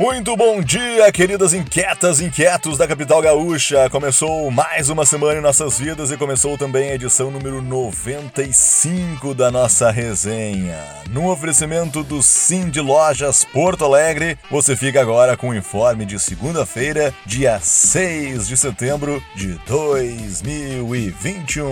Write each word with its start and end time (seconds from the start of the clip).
Muito 0.00 0.34
bom 0.34 0.62
dia, 0.62 1.12
queridas 1.12 1.52
inquietas, 1.52 2.22
inquietos 2.22 2.78
da 2.78 2.88
capital 2.88 3.20
gaúcha. 3.20 3.90
Começou 3.90 4.50
mais 4.50 4.88
uma 4.88 5.04
semana 5.04 5.40
em 5.40 5.42
nossas 5.42 5.78
vidas 5.78 6.10
e 6.10 6.16
começou 6.16 6.56
também 6.56 6.88
a 6.88 6.94
edição 6.94 7.30
número 7.30 7.60
95 7.60 9.34
da 9.34 9.50
nossa 9.50 9.90
resenha. 9.90 10.82
No 11.10 11.30
oferecimento 11.30 12.02
do 12.02 12.22
Sim 12.22 12.70
de 12.70 12.80
Lojas 12.80 13.44
Porto 13.44 13.84
Alegre, 13.84 14.38
você 14.50 14.74
fica 14.74 15.02
agora 15.02 15.36
com 15.36 15.50
o 15.50 15.54
informe 15.54 16.06
de 16.06 16.18
segunda-feira, 16.18 17.12
dia 17.26 17.60
6 17.60 18.48
de 18.48 18.56
setembro 18.56 19.22
de 19.34 19.60
2021. 19.66 21.68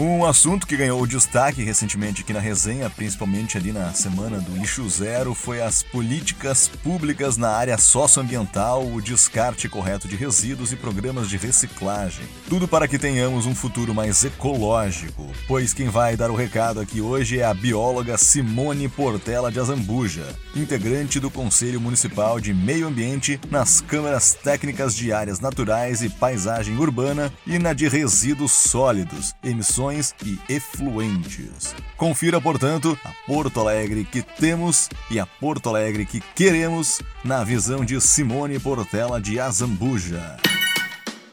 Um 0.00 0.24
assunto 0.24 0.64
que 0.64 0.76
ganhou 0.76 1.04
destaque 1.08 1.64
recentemente 1.64 2.22
aqui 2.22 2.32
na 2.32 2.38
resenha, 2.38 2.88
principalmente 2.88 3.58
ali 3.58 3.72
na 3.72 3.92
semana 3.92 4.38
do 4.38 4.56
lixo 4.56 4.88
zero, 4.88 5.34
foi 5.34 5.60
as 5.60 5.82
políticas 5.82 6.68
públicas 6.68 7.36
na 7.36 7.48
área 7.48 7.76
socioambiental, 7.76 8.86
o 8.86 9.02
descarte 9.02 9.68
correto 9.68 10.06
de 10.06 10.14
resíduos 10.14 10.72
e 10.72 10.76
programas 10.76 11.28
de 11.28 11.36
reciclagem. 11.36 12.24
Tudo 12.48 12.68
para 12.68 12.86
que 12.86 12.96
tenhamos 12.96 13.44
um 13.44 13.56
futuro 13.56 13.92
mais 13.92 14.22
ecológico, 14.22 15.26
pois 15.48 15.74
quem 15.74 15.88
vai 15.88 16.16
dar 16.16 16.30
o 16.30 16.36
recado 16.36 16.78
aqui 16.78 17.00
hoje 17.00 17.40
é 17.40 17.44
a 17.44 17.52
bióloga 17.52 18.16
Simone 18.16 18.88
Portela 18.88 19.50
de 19.50 19.58
Azambuja, 19.58 20.28
integrante 20.54 21.18
do 21.18 21.28
Conselho 21.28 21.80
Municipal 21.80 22.38
de 22.38 22.54
Meio 22.54 22.86
Ambiente 22.86 23.40
nas 23.50 23.80
câmaras 23.80 24.32
técnicas 24.32 24.94
de 24.94 25.12
áreas 25.12 25.40
naturais 25.40 26.02
e 26.02 26.08
paisagem 26.08 26.78
urbana 26.78 27.32
e 27.44 27.58
na 27.58 27.72
de 27.72 27.88
resíduos 27.88 28.52
sólidos, 28.52 29.34
emissões 29.42 29.87
e 30.24 30.38
efluentes. 30.48 31.74
Confira, 31.96 32.40
portanto, 32.40 32.98
a 33.04 33.10
Porto 33.26 33.60
Alegre 33.60 34.04
que 34.04 34.22
temos 34.22 34.88
e 35.10 35.18
a 35.18 35.26
Porto 35.26 35.68
Alegre 35.68 36.04
que 36.04 36.20
queremos 36.34 37.00
na 37.24 37.42
visão 37.44 37.84
de 37.84 38.00
Simone 38.00 38.58
Portela 38.58 39.20
de 39.20 39.40
Azambuja. 39.40 40.36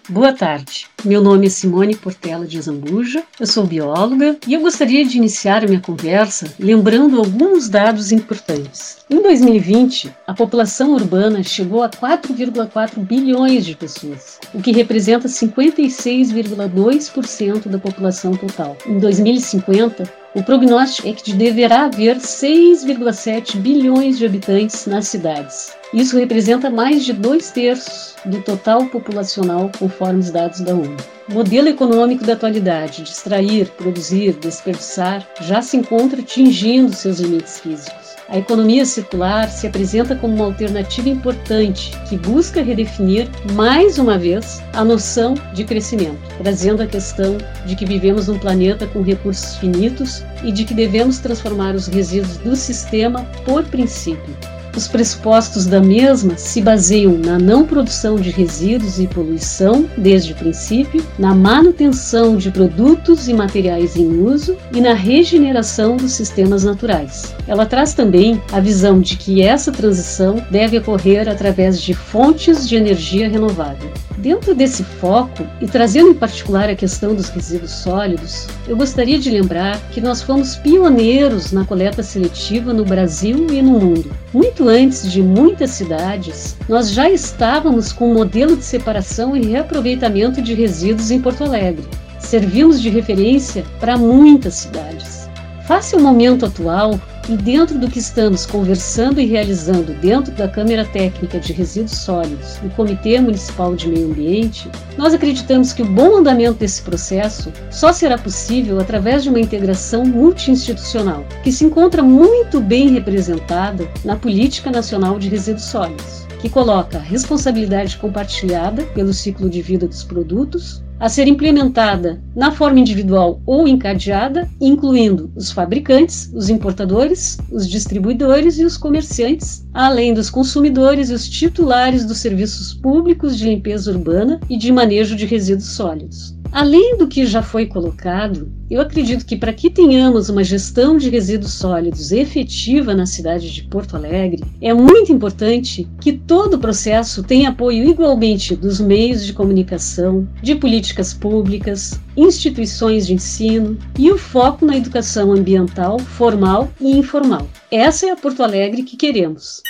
Boa 0.08 0.32
tarde. 0.32 0.86
Meu 1.04 1.20
nome 1.20 1.48
é 1.48 1.50
Simone 1.50 1.96
Portela 1.96 2.46
de 2.46 2.62
Zambuja, 2.62 3.24
eu 3.40 3.48
sou 3.48 3.66
bióloga 3.66 4.38
e 4.48 4.54
eu 4.54 4.62
gostaria 4.62 5.04
de 5.04 5.18
iniciar 5.18 5.68
minha 5.68 5.82
conversa 5.82 6.54
lembrando 6.60 7.18
alguns 7.18 7.68
dados 7.68 8.12
importantes. 8.12 8.98
Em 9.10 9.20
2020, 9.20 10.14
a 10.28 10.34
população 10.36 10.94
urbana 10.94 11.42
chegou 11.42 11.82
a 11.82 11.90
4,4 11.90 13.00
bilhões 13.00 13.66
de 13.66 13.76
pessoas, 13.76 14.40
o 14.54 14.62
que 14.62 14.72
representa 14.72 15.28
56,2% 15.28 17.68
da 17.68 17.80
população 17.80 18.36
total. 18.36 18.78
Em 18.86 19.00
2050, 19.00 20.04
o 20.36 20.44
prognóstico 20.44 21.08
é 21.08 21.14
que 21.14 21.34
deverá 21.34 21.86
haver 21.86 22.18
6,7 22.18 23.58
bilhões 23.58 24.20
de 24.20 24.26
habitantes 24.26 24.86
nas 24.86 25.08
cidades. 25.08 25.74
Isso 25.96 26.18
representa 26.18 26.70
mais 26.70 27.06
de 27.06 27.14
dois 27.14 27.52
terços 27.52 28.16
do 28.26 28.42
total 28.42 28.86
populacional, 28.88 29.72
conforme 29.80 30.20
os 30.20 30.30
dados 30.30 30.60
da 30.60 30.74
ONU. 30.74 30.98
O 31.30 31.34
modelo 31.34 31.70
econômico 31.70 32.26
da 32.26 32.34
atualidade, 32.34 33.02
de 33.04 33.12
extrair, 33.12 33.70
produzir, 33.78 34.34
desperdiçar, 34.34 35.26
já 35.40 35.62
se 35.62 35.78
encontra 35.78 36.20
atingindo 36.20 36.94
seus 36.94 37.22
limites 37.22 37.62
físicos. 37.62 38.14
A 38.28 38.38
economia 38.38 38.86
circular 38.86 39.50
se 39.50 39.68
apresenta 39.68 40.18
como 40.18 40.36
uma 40.36 40.46
alternativa 40.46 41.08
importante 41.08 41.92
que 42.10 42.18
busca 42.18 42.62
redefinir, 42.62 43.30
mais 43.54 43.98
uma 43.98 44.18
vez, 44.18 44.62
a 44.74 44.84
noção 44.84 45.36
de 45.54 45.64
crescimento, 45.64 46.20
trazendo 46.44 46.84
a 46.84 46.88
questão 46.88 47.38
de 47.66 47.74
que 47.74 47.86
vivemos 47.86 48.28
num 48.28 48.38
planeta 48.38 48.86
com 48.86 49.02
recursos 49.02 49.56
finitos 49.56 50.26
e 50.44 50.52
de 50.52 50.66
que 50.66 50.74
devemos 50.74 51.20
transformar 51.20 51.74
os 51.74 51.88
resíduos 51.88 52.36
do 52.40 52.54
sistema 52.54 53.24
por 53.46 53.64
princípio 53.64 54.36
os 54.76 54.88
pressupostos 54.88 55.66
da 55.66 55.80
mesma 55.80 56.38
se 56.38 56.62
baseiam 56.62 57.18
na 57.18 57.40
não 57.40 57.66
produção 57.66 58.16
de 58.16 58.30
resíduos 58.30 59.00
e 59.00 59.08
poluição 59.08 59.90
desde 59.98 60.34
o 60.34 60.36
princípio, 60.36 61.06
na 61.18 61.34
manutenção 61.34 62.36
de 62.36 62.52
produtos 62.52 63.28
e 63.28 63.34
materiais 63.34 63.96
em 63.96 64.20
uso 64.22 64.58
e 64.74 64.82
na 64.82 64.94
regeneração 64.94 65.98
dos 65.98 66.12
sistemas 66.12 66.64
naturais. 66.64 67.34
Ela 67.48 67.66
traz 67.66 67.94
também 67.94 68.42
a 68.52 68.60
visão 68.60 69.00
de 69.00 69.16
que 69.18 69.42
essa 69.42 69.72
transição 69.72 70.44
deve 70.52 70.78
ocorrer 70.78 71.30
através 71.30 71.82
de 71.82 71.94
fontes 71.94 72.68
de 72.68 72.76
energia 72.76 73.30
renovável. 73.30 73.92
Dentro 74.26 74.56
desse 74.56 74.84
foco, 74.84 75.46
e 75.62 75.68
trazendo 75.68 76.10
em 76.10 76.14
particular 76.16 76.68
a 76.68 76.76
questão 76.76 77.14
dos 77.14 77.30
resíduos 77.30 77.70
sólidos, 77.70 78.48
eu 78.68 78.76
gostaria 78.76 79.20
de 79.20 79.30
lembrar 79.30 79.80
que 79.92 80.02
nós 80.02 80.24
fomos 80.24 80.56
pioneiros 80.56 81.52
na 81.52 81.64
coleta 81.64 82.02
seletiva 82.02 82.74
no 82.74 82.84
Brasil 82.84 83.46
e 83.52 83.62
no 83.62 83.80
mundo. 83.80 84.12
Muito 84.34 84.68
antes 84.68 85.12
de 85.12 85.22
muitas 85.22 85.70
cidades, 85.70 86.58
nós 86.68 86.90
já 86.90 87.08
estávamos 87.08 87.94
com 87.94 88.10
um 88.10 88.14
modelo 88.16 88.58
de 88.58 88.64
separação 88.64 89.38
e 89.38 89.46
reaproveitamento 89.46 90.42
de 90.42 90.56
resíduos 90.56 91.12
em 91.12 91.22
Porto 91.22 91.44
Alegre. 91.44 91.86
Servimos 92.20 92.82
de 92.82 92.90
referência 92.90 93.64
para 93.80 93.96
muitas 93.96 94.56
cidades. 94.56 95.30
Face 95.68 95.94
ao 95.94 96.02
momento 96.02 96.48
atual, 96.48 97.00
e 97.28 97.36
dentro 97.36 97.80
do 97.80 97.90
que 97.90 97.98
estamos 97.98 98.46
conversando 98.46 99.20
e 99.20 99.26
realizando 99.26 99.94
dentro 99.96 100.32
da 100.34 100.48
Câmara 100.48 100.86
Técnica 100.86 101.40
de 101.40 101.54
Resíduos 101.54 101.98
Sólidos 101.98 102.58
e 102.64 102.70
Comitê 102.70 103.20
Municipal 103.20 103.76
de 103.76 103.88
Meio 103.88 104.12
Ambiente, 104.12 104.70
nós 104.98 105.14
acreditamos 105.14 105.74
que 105.74 105.82
o 105.82 105.86
bom 105.86 106.18
andamento 106.18 106.60
desse 106.60 106.84
processo 106.84 107.52
só 107.72 107.92
será 107.92 108.18
possível 108.18 108.80
através 108.80 109.24
de 109.24 109.30
uma 109.30 109.40
integração 109.40 110.06
multi-institucional, 110.06 111.26
que 111.44 111.52
se 111.52 111.66
encontra 111.66 112.04
muito 112.04 112.60
bem 112.60 112.90
representada 112.90 113.90
na 114.04 114.16
Política 114.16 114.70
Nacional 114.70 115.18
de 115.18 115.28
Resíduos 115.28 115.66
Sólidos, 115.66 116.28
que 116.40 116.50
coloca 116.50 117.00
responsabilidade 117.00 117.98
compartilhada 117.98 118.84
pelo 118.94 119.14
ciclo 119.14 119.50
de 119.50 119.64
vida 119.64 119.88
dos 119.88 120.04
produtos, 120.04 120.85
a 121.00 121.10
ser 121.10 121.28
implementada 121.28 122.22
na 122.36 122.52
forma 122.52 122.80
individual 122.80 123.42
ou 123.46 123.68
encadeada, 123.68 124.50
incluindo 124.60 125.32
os 125.36 125.52
fabricantes, 125.52 126.32
os 126.34 126.50
importadores, 126.50 127.38
os 127.52 127.68
distribuidores 127.70 128.58
e 128.58 128.66
os 128.66 128.78
comerciantes, 128.78 129.66
além 129.74 130.14
dos 130.14 130.30
consumidores 130.30 131.10
e 131.10 131.14
os 131.14 131.28
titulares 131.28 132.06
dos 132.06 132.20
serviços 132.20 132.74
públicos 132.74 133.38
de 133.38 133.46
limpeza 133.46 133.92
urbana 133.92 134.40
e 134.50 134.58
de 134.58 134.72
manejo 134.72 135.16
de 135.16 135.26
resíduos 135.26 135.70
sólidos. 135.70 136.36
Além 136.56 136.96
do 136.96 137.06
que 137.06 137.26
já 137.26 137.44
foi 137.44 137.66
colocado, 137.66 138.50
eu 138.70 138.80
acredito 138.80 139.26
que 139.26 139.36
para 139.36 139.52
que 139.52 139.70
tenhamos 139.70 140.30
uma 140.30 140.42
gestão 140.42 140.96
de 140.96 141.10
resíduos 141.10 141.52
sólidos 141.52 142.14
efetiva 142.14 142.96
na 142.96 143.06
cidade 143.06 143.52
de 143.52 143.64
Porto 143.64 143.98
Alegre, 143.98 144.42
é 144.62 144.74
muito 144.74 145.12
importante 145.12 145.86
que 146.00 146.14
todo 146.14 146.54
o 146.54 146.58
processo 146.58 147.22
tenha 147.22 147.50
apoio 147.50 147.84
igualmente 147.84 148.56
dos 148.56 148.80
meios 148.80 149.26
de 149.26 149.34
comunicação, 149.34 150.26
de 150.42 150.56
políticas 150.56 151.14
públicas, 151.14 152.00
instituições 152.16 153.06
de 153.06 153.16
ensino 153.16 153.78
e 154.00 154.10
o 154.10 154.18
foco 154.18 154.66
na 154.66 154.78
educação 154.78 155.34
ambiental 155.34 156.00
formal 156.00 156.70
e 156.80 156.98
informal. 156.98 157.46
Essa 157.70 158.06
é 158.06 158.12
a 158.12 158.16
Porto 158.16 158.42
Alegre 158.42 158.84
que 158.84 158.96
queremos. 158.96 159.62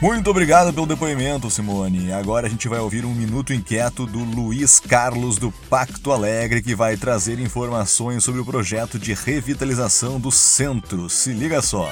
Muito 0.00 0.28
obrigado 0.28 0.72
pelo 0.72 0.86
depoimento, 0.86 1.48
Simone. 1.48 2.12
Agora 2.12 2.48
a 2.48 2.50
gente 2.50 2.66
vai 2.68 2.80
ouvir 2.80 3.04
um 3.04 3.14
minuto 3.14 3.52
inquieto 3.52 4.04
do 4.04 4.18
Luiz 4.18 4.80
Carlos 4.80 5.38
do 5.38 5.52
Pacto 5.70 6.10
Alegre, 6.10 6.60
que 6.60 6.74
vai 6.74 6.96
trazer 6.96 7.38
informações 7.38 8.24
sobre 8.24 8.40
o 8.40 8.44
projeto 8.44 8.98
de 8.98 9.14
revitalização 9.14 10.18
do 10.18 10.32
centro. 10.32 11.08
Se 11.08 11.32
liga 11.32 11.62
só. 11.62 11.88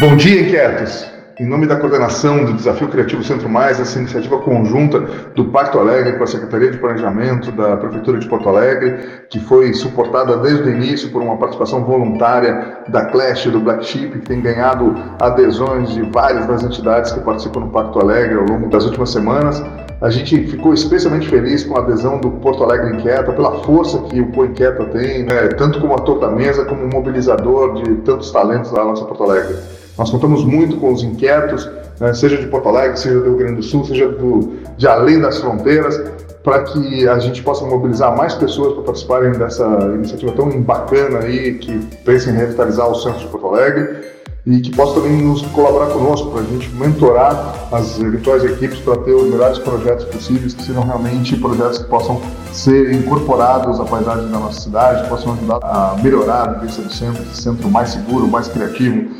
Bom 0.00 0.16
dia, 0.16 0.42
inquietos. 0.42 1.11
Em 1.42 1.46
nome 1.46 1.66
da 1.66 1.74
coordenação 1.74 2.44
do 2.44 2.52
Desafio 2.52 2.86
Criativo 2.86 3.24
Centro 3.24 3.48
Mais, 3.48 3.80
essa 3.80 3.98
iniciativa 3.98 4.38
conjunta 4.38 5.00
do 5.34 5.46
Pacto 5.46 5.76
Alegre 5.76 6.12
com 6.12 6.22
a 6.22 6.26
Secretaria 6.28 6.70
de 6.70 6.78
Planejamento 6.78 7.50
da 7.50 7.76
Prefeitura 7.76 8.20
de 8.20 8.28
Porto 8.28 8.48
Alegre, 8.48 9.24
que 9.28 9.40
foi 9.40 9.74
suportada 9.74 10.36
desde 10.36 10.62
o 10.62 10.70
início 10.70 11.10
por 11.10 11.20
uma 11.20 11.36
participação 11.36 11.82
voluntária 11.82 12.84
da 12.86 13.06
Clash, 13.06 13.46
do 13.46 13.58
Black 13.58 13.84
Sheep, 13.84 14.20
que 14.20 14.24
tem 14.24 14.40
ganhado 14.40 14.94
adesões 15.18 15.92
de 15.92 16.02
várias 16.02 16.46
das 16.46 16.62
entidades 16.62 17.10
que 17.10 17.18
participam 17.18 17.58
no 17.58 17.70
Pacto 17.70 17.98
Alegre 17.98 18.38
ao 18.38 18.44
longo 18.44 18.68
das 18.68 18.84
últimas 18.84 19.10
semanas. 19.10 19.60
A 20.00 20.10
gente 20.10 20.46
ficou 20.46 20.72
especialmente 20.72 21.28
feliz 21.28 21.64
com 21.64 21.76
a 21.76 21.80
adesão 21.80 22.20
do 22.20 22.30
Porto 22.30 22.62
Alegre 22.62 22.94
Inquieta, 22.94 23.32
pela 23.32 23.64
força 23.64 23.98
que 24.02 24.20
o 24.20 24.30
Pô 24.30 24.44
Inquieta 24.44 24.84
tem, 24.84 25.24
né, 25.24 25.48
tanto 25.58 25.80
como 25.80 25.92
ator 25.94 26.20
da 26.20 26.30
mesa, 26.30 26.64
como 26.64 26.86
mobilizador 26.86 27.82
de 27.82 27.96
tantos 28.02 28.30
talentos 28.30 28.70
da 28.70 28.84
nossa 28.84 29.04
Porto 29.04 29.24
Alegre. 29.24 29.81
Nós 29.98 30.10
contamos 30.10 30.44
muito 30.44 30.76
com 30.78 30.92
os 30.92 31.02
inquietos, 31.02 31.68
né, 32.00 32.14
seja 32.14 32.36
de 32.36 32.46
Porto 32.46 32.68
Alegre, 32.68 32.98
seja 32.98 33.20
do 33.20 33.24
Rio 33.24 33.36
Grande 33.36 33.56
do 33.56 33.62
Sul, 33.62 33.84
seja 33.84 34.08
do, 34.08 34.54
de 34.76 34.86
além 34.86 35.20
das 35.20 35.38
fronteiras, 35.38 36.00
para 36.42 36.62
que 36.64 37.08
a 37.08 37.18
gente 37.18 37.42
possa 37.42 37.64
mobilizar 37.64 38.16
mais 38.16 38.34
pessoas 38.34 38.74
para 38.74 38.82
participarem 38.82 39.32
dessa 39.32 39.64
iniciativa 39.94 40.32
tão 40.32 40.50
bacana 40.60 41.20
aí, 41.20 41.54
que 41.54 41.78
pensa 42.04 42.30
em 42.30 42.34
revitalizar 42.34 42.90
o 42.90 42.94
centro 42.94 43.20
de 43.20 43.26
Porto 43.26 43.46
Alegre. 43.46 44.12
e 44.44 44.60
que 44.60 44.74
possa 44.74 44.94
também 44.94 45.22
nos 45.22 45.42
colaborar 45.42 45.86
conosco 45.92 46.30
para 46.32 46.40
a 46.40 46.44
gente 46.44 46.68
mentorar 46.70 47.68
as 47.70 48.00
eventuais 48.00 48.44
equipes 48.44 48.80
para 48.80 48.96
ter 48.96 49.12
os 49.12 49.30
melhores 49.30 49.58
projetos 49.58 50.04
possíveis, 50.06 50.52
que 50.52 50.64
sejam 50.64 50.82
realmente 50.82 51.36
projetos 51.36 51.78
que 51.78 51.84
possam 51.84 52.20
ser 52.52 52.92
incorporados 52.92 53.78
à 53.78 53.84
paisagem 53.84 54.28
da 54.30 54.38
nossa 54.40 54.60
cidade, 54.60 55.08
possam 55.08 55.34
ajudar 55.34 55.60
a 55.62 55.96
melhorar 56.02 56.48
a 56.48 56.52
vista 56.54 56.82
do 56.82 56.92
centro, 56.92 57.22
esse 57.22 57.40
centro 57.40 57.70
mais 57.70 57.90
seguro, 57.90 58.26
mais 58.26 58.48
criativo, 58.48 59.10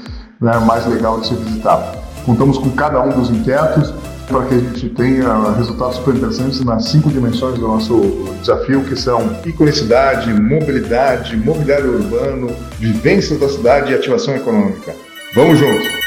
né, 0.42 0.58
mais 0.58 0.84
legal 0.86 1.20
de 1.20 1.28
ser 1.28 1.36
visitado. 1.36 1.98
Contamos 2.26 2.58
com 2.58 2.70
cada 2.70 3.00
um 3.00 3.10
dos 3.10 3.30
inquietos 3.30 3.94
para 4.28 4.44
que 4.46 4.54
a 4.54 4.58
gente 4.58 4.88
tenha 4.90 5.52
resultados 5.52 5.96
super 5.96 6.14
interessantes 6.14 6.64
nas 6.64 6.86
cinco 6.86 7.10
dimensões 7.10 7.58
do 7.58 7.68
nosso 7.68 8.00
desafio, 8.40 8.82
que 8.84 8.96
são 8.96 9.20
iconicidade, 9.44 10.32
mobilidade, 10.32 11.36
mobiliário 11.36 11.94
urbano, 11.94 12.50
vivências 12.78 13.38
da 13.38 13.48
cidade 13.48 13.92
e 13.92 13.94
ativação 13.94 14.34
econômica. 14.34 14.94
Vamos 15.34 15.58
juntos! 15.58 16.01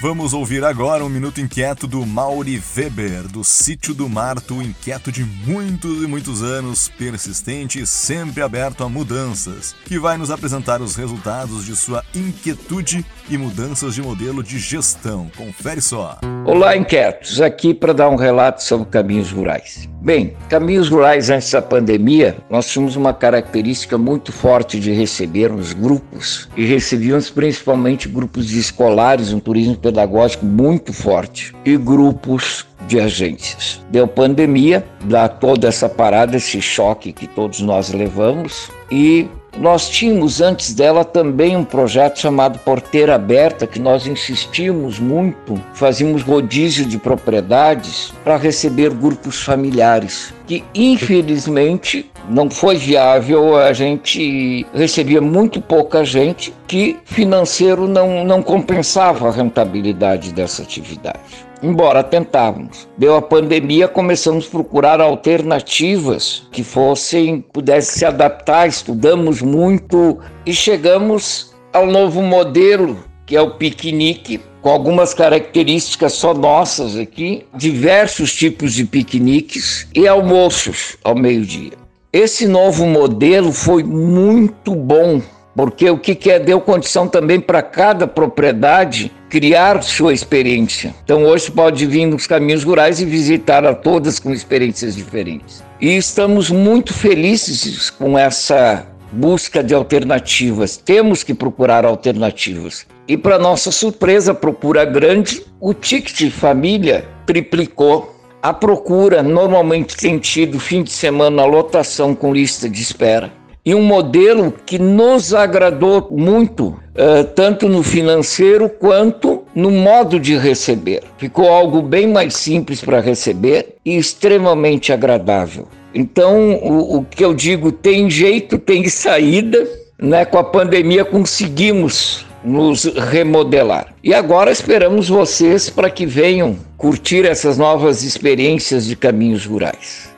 Vamos 0.00 0.32
ouvir 0.32 0.64
agora 0.64 1.04
um 1.04 1.10
minuto 1.10 1.42
inquieto 1.42 1.86
do 1.86 2.06
Mauri 2.06 2.58
Weber, 2.74 3.28
do 3.28 3.44
Sítio 3.44 3.92
do 3.92 4.08
Marto, 4.08 4.62
inquieto 4.62 5.12
de 5.12 5.22
muitos 5.22 6.02
e 6.02 6.06
muitos 6.06 6.42
anos, 6.42 6.88
persistente 6.88 7.82
e 7.82 7.86
sempre 7.86 8.42
aberto 8.42 8.82
a 8.82 8.88
mudanças, 8.88 9.76
que 9.84 9.98
vai 9.98 10.16
nos 10.16 10.30
apresentar 10.30 10.80
os 10.80 10.96
resultados 10.96 11.66
de 11.66 11.76
sua 11.76 12.02
inquietude 12.14 13.04
e 13.28 13.36
mudanças 13.36 13.94
de 13.94 14.00
modelo 14.00 14.42
de 14.42 14.58
gestão. 14.58 15.30
Confere 15.36 15.82
só. 15.82 16.18
Olá, 16.46 16.74
inquietos, 16.74 17.38
aqui 17.38 17.74
para 17.74 17.92
dar 17.92 18.08
um 18.08 18.16
relato 18.16 18.62
sobre 18.62 18.88
caminhos 18.88 19.30
rurais. 19.30 19.86
Bem, 20.02 20.34
caminhos 20.48 20.88
rurais 20.88 21.28
antes 21.28 21.50
da 21.50 21.60
pandemia, 21.60 22.38
nós 22.48 22.66
tínhamos 22.70 22.96
uma 22.96 23.12
característica 23.12 23.98
muito 23.98 24.32
forte 24.32 24.80
de 24.80 24.92
recebermos 24.92 25.74
grupos 25.74 26.48
e 26.56 26.64
recebíamos 26.64 27.28
principalmente 27.28 28.08
grupos 28.08 28.46
de 28.46 28.58
escolares, 28.58 29.30
um 29.30 29.38
turismo 29.38 29.76
pedagógico 29.76 30.46
muito 30.46 30.90
forte 30.94 31.54
e 31.66 31.76
grupos 31.76 32.66
de 32.88 32.98
agências. 32.98 33.84
Deu 33.90 34.08
pandemia, 34.08 34.86
dá 35.04 35.28
toda 35.28 35.68
essa 35.68 35.86
parada, 35.86 36.34
esse 36.34 36.62
choque 36.62 37.12
que 37.12 37.26
todos 37.26 37.60
nós 37.60 37.92
levamos 37.92 38.70
e 38.90 39.28
nós 39.60 39.90
tínhamos 39.90 40.40
antes 40.40 40.72
dela 40.72 41.04
também 41.04 41.54
um 41.54 41.64
projeto 41.64 42.18
chamado 42.18 42.58
Porteira 42.60 43.14
Aberta, 43.14 43.66
que 43.66 43.78
nós 43.78 44.06
insistimos 44.06 44.98
muito, 44.98 45.62
fazíamos 45.74 46.22
rodízio 46.22 46.86
de 46.86 46.96
propriedades 46.96 48.10
para 48.24 48.38
receber 48.38 48.88
grupos 48.88 49.42
familiares, 49.42 50.32
que 50.46 50.64
infelizmente 50.74 52.10
não 52.26 52.48
foi 52.48 52.78
viável, 52.78 53.54
a 53.54 53.74
gente 53.74 54.66
recebia 54.72 55.20
muito 55.20 55.60
pouca 55.60 56.06
gente, 56.06 56.54
que 56.66 56.96
financeiro 57.04 57.86
não, 57.86 58.24
não 58.24 58.42
compensava 58.42 59.28
a 59.28 59.32
rentabilidade 59.32 60.32
dessa 60.32 60.62
atividade 60.62 61.49
embora 61.62 62.02
tentávamos. 62.02 62.88
Deu 62.96 63.14
a 63.16 63.22
pandemia, 63.22 63.88
começamos 63.88 64.46
a 64.46 64.50
procurar 64.50 65.00
alternativas 65.00 66.46
que 66.50 66.62
fossem, 66.62 67.40
pudessem 67.40 67.98
se 67.98 68.04
adaptar, 68.04 68.68
estudamos 68.68 69.42
muito 69.42 70.18
e 70.44 70.52
chegamos 70.52 71.54
ao 71.72 71.86
novo 71.86 72.22
modelo, 72.22 72.98
que 73.26 73.36
é 73.36 73.40
o 73.40 73.52
piquenique, 73.52 74.40
com 74.60 74.68
algumas 74.68 75.14
características 75.14 76.12
só 76.12 76.34
nossas 76.34 76.96
aqui, 76.96 77.46
diversos 77.54 78.34
tipos 78.34 78.74
de 78.74 78.84
piqueniques 78.84 79.86
e 79.94 80.06
almoços 80.06 80.96
ao 81.02 81.14
meio-dia. 81.14 81.72
Esse 82.12 82.46
novo 82.46 82.86
modelo 82.86 83.52
foi 83.52 83.84
muito 83.84 84.74
bom 84.74 85.22
porque 85.54 85.90
o 85.90 85.98
que, 85.98 86.14
que 86.14 86.30
é, 86.30 86.38
deu 86.38 86.60
condição 86.60 87.06
também 87.06 87.40
para 87.40 87.62
cada 87.62 88.06
propriedade 88.06 89.12
criar 89.30 89.80
sua 89.82 90.12
experiência. 90.12 90.92
Então 91.04 91.24
hoje 91.24 91.50
pode 91.50 91.86
vir 91.86 92.04
nos 92.04 92.26
caminhos 92.26 92.64
rurais 92.64 93.00
e 93.00 93.04
visitar 93.04 93.64
a 93.64 93.72
todas 93.72 94.18
com 94.18 94.32
experiências 94.32 94.96
diferentes. 94.96 95.62
E 95.80 95.96
estamos 95.96 96.50
muito 96.50 96.92
felizes 96.92 97.88
com 97.88 98.18
essa 98.18 98.86
busca 99.12 99.62
de 99.62 99.72
alternativas. 99.72 100.76
Temos 100.76 101.22
que 101.22 101.32
procurar 101.32 101.84
alternativas. 101.84 102.86
E 103.06 103.16
para 103.16 103.38
nossa 103.38 103.70
surpresa, 103.70 104.34
procura 104.34 104.84
grande, 104.84 105.42
o 105.60 105.72
ticket 105.72 106.30
família 106.30 107.08
triplicou. 107.24 108.16
A 108.42 108.52
procura 108.52 109.22
normalmente 109.22 109.96
tem 109.96 110.18
tido 110.18 110.58
fim 110.58 110.82
de 110.82 110.90
semana 110.90 111.44
lotação 111.44 112.14
com 112.14 112.32
lista 112.32 112.68
de 112.68 112.82
espera 112.82 113.40
e 113.64 113.74
um 113.74 113.82
modelo 113.82 114.52
que 114.64 114.78
nos 114.78 115.34
agradou 115.34 116.08
muito, 116.10 116.76
uh, 117.00 117.24
tanto 117.24 117.68
no 117.68 117.82
financeiro 117.82 118.68
quanto 118.68 119.42
no 119.54 119.70
modo 119.70 120.20
de 120.20 120.36
receber. 120.36 121.02
Ficou 121.16 121.48
algo 121.48 121.80
bem 121.80 122.06
mais 122.06 122.34
simples 122.34 122.80
para 122.80 123.00
receber 123.00 123.76
e 123.84 123.96
extremamente 123.96 124.92
agradável. 124.92 125.66
Então, 125.94 126.54
o, 126.62 126.98
o 126.98 127.04
que 127.04 127.24
eu 127.24 127.32
digo, 127.34 127.72
tem 127.72 128.10
jeito, 128.10 128.58
tem 128.58 128.86
saída. 128.88 129.66
Né? 129.98 130.24
Com 130.24 130.38
a 130.38 130.44
pandemia 130.44 131.04
conseguimos 131.04 132.26
nos 132.42 132.84
remodelar. 132.84 133.94
E 134.02 134.14
agora 134.14 134.50
esperamos 134.50 135.08
vocês 135.08 135.68
para 135.68 135.90
que 135.90 136.06
venham 136.06 136.56
curtir 136.76 137.26
essas 137.26 137.58
novas 137.58 138.02
experiências 138.02 138.86
de 138.86 138.96
caminhos 138.96 139.44
rurais. 139.44 140.09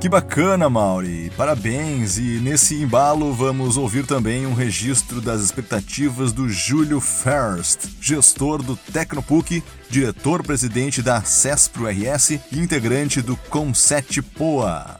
Que 0.00 0.08
bacana, 0.08 0.70
Mauri! 0.70 1.30
Parabéns! 1.36 2.16
E 2.16 2.40
nesse 2.42 2.74
embalo 2.74 3.34
vamos 3.34 3.76
ouvir 3.76 4.06
também 4.06 4.46
um 4.46 4.54
registro 4.54 5.20
das 5.20 5.42
expectativas 5.42 6.32
do 6.32 6.48
Júlio 6.48 7.02
First, 7.02 7.86
gestor 8.00 8.62
do 8.62 8.76
Tecnopuc, 8.76 9.62
diretor-presidente 9.90 11.02
da 11.02 11.20
CESPRO 11.20 11.86
RS 11.86 12.30
e 12.50 12.58
integrante 12.58 13.20
do 13.20 13.36
Comset 13.50 14.22
Poa. 14.22 14.96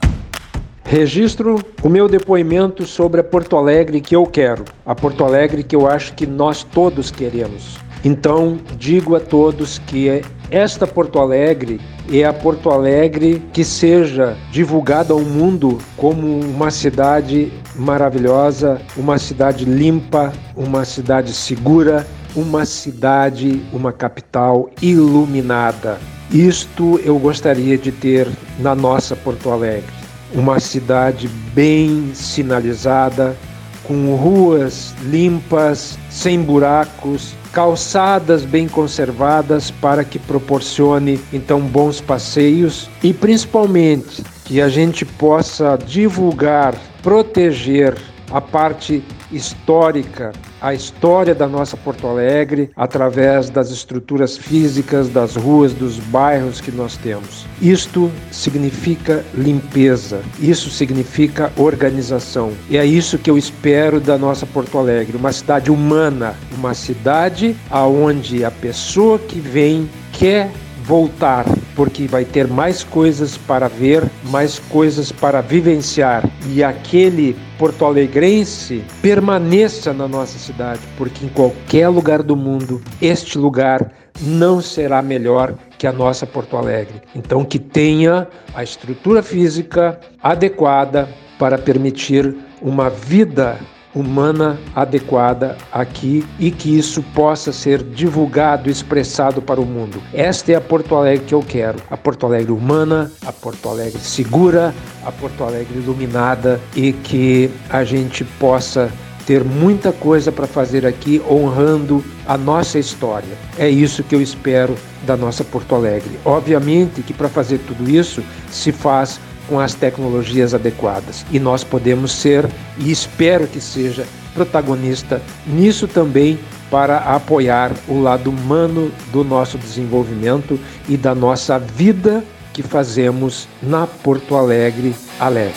Registro 0.83 1.59
o 1.81 1.89
meu 1.89 2.07
depoimento 2.07 2.85
sobre 2.85 3.21
a 3.21 3.23
Porto 3.23 3.57
Alegre 3.57 4.01
que 4.01 4.15
eu 4.15 4.27
quero, 4.27 4.65
a 4.85 4.93
Porto 4.93 5.23
Alegre 5.23 5.63
que 5.63 5.75
eu 5.75 5.89
acho 5.89 6.13
que 6.13 6.27
nós 6.27 6.63
todos 6.63 7.09
queremos. 7.09 7.79
Então, 8.05 8.59
digo 8.77 9.15
a 9.15 9.19
todos 9.19 9.79
que 9.79 10.21
esta 10.51 10.85
Porto 10.85 11.17
Alegre 11.17 11.79
é 12.11 12.25
a 12.25 12.33
Porto 12.33 12.69
Alegre 12.69 13.41
que 13.53 13.63
seja 13.63 14.35
divulgada 14.51 15.13
ao 15.13 15.21
mundo 15.21 15.77
como 15.95 16.41
uma 16.41 16.69
cidade 16.69 17.51
maravilhosa, 17.73 18.81
uma 18.97 19.17
cidade 19.17 19.63
limpa, 19.63 20.33
uma 20.53 20.83
cidade 20.83 21.33
segura, 21.33 22.05
uma 22.35 22.65
cidade, 22.65 23.61
uma 23.71 23.93
capital 23.93 24.69
iluminada. 24.81 25.97
Isto 26.29 26.99
eu 27.03 27.17
gostaria 27.17 27.77
de 27.77 27.91
ter 27.91 28.27
na 28.59 28.75
nossa 28.75 29.15
Porto 29.15 29.49
Alegre. 29.49 30.01
Uma 30.33 30.59
cidade 30.59 31.29
bem 31.53 32.11
sinalizada, 32.13 33.35
com 33.83 34.15
ruas 34.15 34.93
limpas, 35.03 35.97
sem 36.09 36.41
buracos, 36.41 37.33
calçadas 37.51 38.45
bem 38.45 38.67
conservadas 38.67 39.69
para 39.69 40.03
que 40.03 40.17
proporcione 40.17 41.19
então 41.33 41.59
bons 41.61 41.99
passeios 41.99 42.89
e 43.03 43.13
principalmente 43.13 44.23
que 44.45 44.61
a 44.61 44.69
gente 44.69 45.05
possa 45.05 45.77
divulgar, 45.77 46.75
proteger 47.03 47.97
a 48.31 48.39
parte 48.39 49.03
histórica, 49.31 50.31
a 50.61 50.73
história 50.73 51.33
da 51.33 51.47
nossa 51.47 51.75
Porto 51.75 52.07
Alegre 52.07 52.69
através 52.75 53.49
das 53.49 53.71
estruturas 53.71 54.37
físicas 54.37 55.09
das 55.09 55.35
ruas, 55.35 55.73
dos 55.73 55.97
bairros 55.97 56.61
que 56.61 56.71
nós 56.71 56.95
temos. 56.97 57.45
Isto 57.61 58.11
significa 58.31 59.25
limpeza, 59.33 60.21
isso 60.39 60.69
significa 60.69 61.51
organização. 61.57 62.51
E 62.69 62.77
é 62.77 62.85
isso 62.85 63.17
que 63.17 63.29
eu 63.29 63.37
espero 63.37 63.99
da 63.99 64.17
nossa 64.17 64.45
Porto 64.45 64.77
Alegre, 64.77 65.17
uma 65.17 65.31
cidade 65.31 65.71
humana, 65.71 66.35
uma 66.55 66.73
cidade 66.73 67.55
aonde 67.69 68.45
a 68.45 68.51
pessoa 68.51 69.17
que 69.17 69.39
vem 69.39 69.89
quer 70.13 70.51
voltar, 70.83 71.45
porque 71.75 72.05
vai 72.05 72.25
ter 72.25 72.47
mais 72.47 72.83
coisas 72.83 73.37
para 73.37 73.67
ver, 73.67 74.03
mais 74.25 74.59
coisas 74.59 75.11
para 75.11 75.41
vivenciar. 75.41 76.27
E 76.47 76.63
aquele 76.63 77.35
porto-alegrense 77.61 78.83
permaneça 79.03 79.93
na 79.93 80.07
nossa 80.07 80.39
cidade, 80.39 80.81
porque 80.97 81.23
em 81.23 81.29
qualquer 81.29 81.89
lugar 81.89 82.23
do 82.23 82.35
mundo, 82.35 82.81
este 82.99 83.37
lugar 83.37 83.93
não 84.19 84.59
será 84.59 84.99
melhor 84.99 85.53
que 85.77 85.85
a 85.85 85.91
nossa 85.91 86.25
Porto 86.25 86.57
Alegre. 86.57 86.99
Então, 87.15 87.45
que 87.45 87.59
tenha 87.59 88.27
a 88.55 88.63
estrutura 88.63 89.21
física 89.21 89.99
adequada 90.23 91.07
para 91.37 91.55
permitir 91.55 92.35
uma 92.63 92.89
vida 92.89 93.59
humana 93.93 94.59
adequada 94.75 95.57
aqui 95.71 96.25
e 96.39 96.51
que 96.51 96.77
isso 96.77 97.03
possa 97.13 97.51
ser 97.51 97.83
divulgado, 97.83 98.69
expressado 98.69 99.41
para 99.41 99.59
o 99.59 99.65
mundo. 99.65 100.01
Esta 100.13 100.53
é 100.53 100.55
a 100.55 100.61
Porto 100.61 100.95
Alegre 100.95 101.25
que 101.25 101.35
eu 101.35 101.41
quero, 101.41 101.77
a 101.89 101.97
Porto 101.97 102.25
Alegre 102.25 102.51
humana, 102.51 103.11
a 103.25 103.31
Porto 103.31 103.69
Alegre 103.69 103.99
segura, 103.99 104.73
a 105.05 105.11
Porto 105.11 105.43
Alegre 105.43 105.79
iluminada 105.79 106.59
e 106.75 106.93
que 106.93 107.49
a 107.69 107.83
gente 107.83 108.23
possa 108.23 108.91
ter 109.25 109.43
muita 109.43 109.91
coisa 109.91 110.31
para 110.31 110.47
fazer 110.47 110.85
aqui 110.85 111.21
honrando 111.29 112.03
a 112.27 112.37
nossa 112.37 112.79
história. 112.79 113.37
É 113.57 113.69
isso 113.69 114.03
que 114.03 114.15
eu 114.15 114.21
espero 114.21 114.75
da 115.05 115.15
nossa 115.15 115.43
Porto 115.43 115.75
Alegre. 115.75 116.19
Obviamente 116.25 117.01
que 117.01 117.13
para 117.13 117.29
fazer 117.29 117.59
tudo 117.59 117.89
isso 117.89 118.23
se 118.49 118.71
faz 118.71 119.19
com 119.51 119.59
as 119.59 119.73
tecnologias 119.73 120.53
adequadas 120.53 121.25
e 121.29 121.37
nós 121.37 121.61
podemos 121.61 122.13
ser 122.13 122.49
e 122.77 122.89
espero 122.89 123.45
que 123.45 123.59
seja 123.59 124.07
protagonista 124.33 125.21
nisso 125.45 125.89
também 125.89 126.39
para 126.71 126.99
apoiar 126.99 127.73
o 127.85 127.99
lado 127.99 128.29
humano 128.29 128.89
do 129.11 129.25
nosso 129.25 129.57
desenvolvimento 129.57 130.57
e 130.87 130.95
da 130.95 131.13
nossa 131.13 131.59
vida 131.59 132.23
que 132.53 132.63
fazemos 132.63 133.45
na 133.61 133.85
Porto 133.85 134.37
Alegre 134.37 134.95
Alegre. 135.19 135.53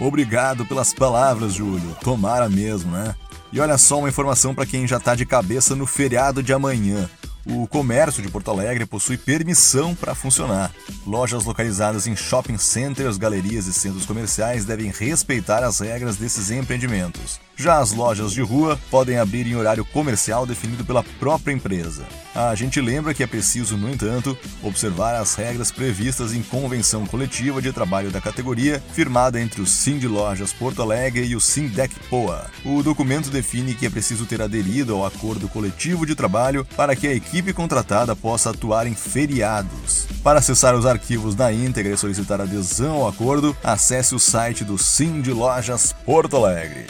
Obrigado 0.00 0.66
pelas 0.66 0.92
palavras, 0.92 1.54
Júlio. 1.54 1.96
Tomara 2.02 2.48
mesmo, 2.48 2.90
né? 2.90 3.14
E 3.52 3.60
olha 3.60 3.78
só 3.78 4.00
uma 4.00 4.08
informação 4.08 4.52
para 4.52 4.66
quem 4.66 4.84
já 4.84 4.96
está 4.96 5.14
de 5.14 5.24
cabeça 5.24 5.76
no 5.76 5.86
feriado 5.86 6.42
de 6.42 6.52
amanhã. 6.52 7.08
O 7.48 7.68
comércio 7.68 8.20
de 8.20 8.28
Porto 8.28 8.50
Alegre 8.50 8.84
possui 8.84 9.16
permissão 9.16 9.94
para 9.94 10.16
funcionar. 10.16 10.72
Lojas 11.06 11.44
localizadas 11.44 12.08
em 12.08 12.16
shopping 12.16 12.58
centers, 12.58 13.16
galerias 13.16 13.68
e 13.68 13.72
centros 13.72 14.04
comerciais 14.04 14.64
devem 14.64 14.90
respeitar 14.90 15.62
as 15.62 15.78
regras 15.78 16.16
desses 16.16 16.50
empreendimentos. 16.50 17.38
Já 17.58 17.78
as 17.78 17.92
lojas 17.92 18.32
de 18.32 18.42
rua 18.42 18.78
podem 18.90 19.18
abrir 19.18 19.46
em 19.46 19.54
horário 19.54 19.84
comercial 19.84 20.44
definido 20.44 20.84
pela 20.84 21.02
própria 21.18 21.54
empresa. 21.54 22.04
A 22.34 22.54
gente 22.54 22.82
lembra 22.82 23.14
que 23.14 23.22
é 23.22 23.26
preciso, 23.26 23.78
no 23.78 23.88
entanto, 23.88 24.36
observar 24.62 25.14
as 25.14 25.34
regras 25.34 25.70
previstas 25.70 26.34
em 26.34 26.42
convenção 26.42 27.06
coletiva 27.06 27.62
de 27.62 27.72
trabalho 27.72 28.10
da 28.10 28.20
categoria, 28.20 28.82
firmada 28.92 29.40
entre 29.40 29.62
o 29.62 29.66
Sim 29.66 29.98
de 29.98 30.06
Lojas 30.06 30.52
Porto 30.52 30.82
Alegre 30.82 31.24
e 31.24 31.34
o 31.34 31.40
Sindec 31.40 31.94
Poa. 32.10 32.50
O 32.62 32.82
documento 32.82 33.30
define 33.30 33.72
que 33.72 33.86
é 33.86 33.90
preciso 33.90 34.26
ter 34.26 34.42
aderido 34.42 34.94
ao 34.94 35.06
acordo 35.06 35.48
coletivo 35.48 36.04
de 36.04 36.14
trabalho 36.14 36.66
para 36.76 36.94
que 36.94 37.06
a 37.06 37.14
equipe 37.14 37.35
contratada 37.52 38.14
possa 38.14 38.50
atuar 38.50 38.86
em 38.86 38.94
feriados. 38.94 40.06
Para 40.22 40.38
acessar 40.38 40.74
os 40.74 40.86
arquivos 40.86 41.34
na 41.34 41.52
íntegra 41.52 41.94
e 41.94 41.98
solicitar 41.98 42.40
adesão 42.40 42.96
ao 42.96 43.08
acordo, 43.08 43.56
acesse 43.62 44.14
o 44.14 44.18
site 44.18 44.64
do 44.64 44.76
Sim 44.78 45.20
de 45.20 45.32
Lojas 45.32 45.94
Porto 46.04 46.36
Alegre. 46.36 46.86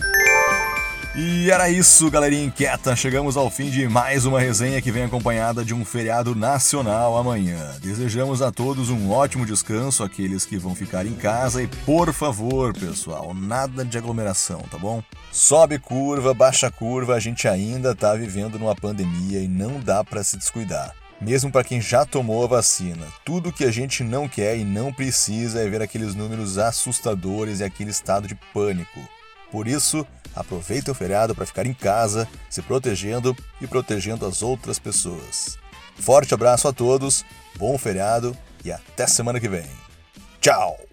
E 1.19 1.51
era 1.51 1.71
isso, 1.71 2.11
galerinha 2.11 2.45
inquieta. 2.45 2.95
Chegamos 2.95 3.39
ao 3.39 3.49
fim 3.49 3.71
de 3.71 3.89
mais 3.89 4.27
uma 4.27 4.39
resenha 4.39 4.83
que 4.83 4.93
vem 4.93 5.05
acompanhada 5.05 5.65
de 5.65 5.73
um 5.73 5.83
feriado 5.83 6.35
nacional 6.35 7.17
amanhã. 7.17 7.75
Desejamos 7.81 8.43
a 8.43 8.53
todos 8.53 8.91
um 8.91 9.11
ótimo 9.11 9.47
descanso, 9.47 10.05
aqueles 10.05 10.45
que 10.45 10.59
vão 10.59 10.75
ficar 10.75 11.07
em 11.07 11.15
casa. 11.15 11.63
E 11.63 11.69
por 11.87 12.13
favor, 12.13 12.75
pessoal, 12.79 13.33
nada 13.33 13.83
de 13.83 13.97
aglomeração, 13.97 14.61
tá 14.71 14.77
bom? 14.77 15.03
Sobe 15.33 15.79
curva, 15.79 16.35
baixa 16.35 16.71
curva, 16.71 17.15
a 17.15 17.21
gente 17.21 17.49
ainda 17.49 17.95
tá 17.95 18.15
vivendo 18.15 18.59
numa 18.59 18.77
pandemia 18.77 19.41
e 19.41 19.49
não 19.49 19.81
dá 19.81 20.05
para 20.05 20.23
se 20.23 20.37
descuidar. 20.37 20.95
Mesmo 21.19 21.51
para 21.51 21.65
quem 21.65 21.81
já 21.81 22.05
tomou 22.05 22.45
a 22.45 22.47
vacina, 22.47 23.07
tudo 23.25 23.51
que 23.51 23.65
a 23.65 23.71
gente 23.71 24.05
não 24.05 24.29
quer 24.29 24.59
e 24.59 24.65
não 24.65 24.93
precisa 24.93 25.63
é 25.63 25.67
ver 25.67 25.81
aqueles 25.81 26.15
números 26.15 26.59
assustadores 26.59 27.61
e 27.61 27.65
aquele 27.65 27.91
estado 27.91 28.29
de 28.29 28.35
pânico. 28.53 29.01
Por 29.51 29.69
isso, 29.69 30.07
aproveite 30.35 30.91
o 30.91 30.95
feriado 30.95 31.35
para 31.35 31.47
ficar 31.47 31.67
em 31.67 31.75
casa, 31.75 32.29
se 32.51 32.63
protegendo 32.63 33.37
e 33.61 33.67
protegendo 33.67 34.27
as 34.27 34.43
outras 34.43 34.79
pessoas. 34.79 35.59
Forte 35.97 36.35
abraço 36.35 36.69
a 36.69 36.73
todos, 36.73 37.25
bom 37.57 37.79
feriado 37.79 38.37
e 38.65 38.71
até 38.71 39.07
semana 39.07 39.41
que 39.41 39.49
vem. 39.49 39.67
Tchau! 40.41 40.86